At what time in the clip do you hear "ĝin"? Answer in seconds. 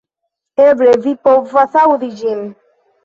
2.23-2.43